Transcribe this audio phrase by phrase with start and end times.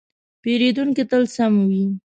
[0.41, 1.83] پیرودونکی تل سم وي.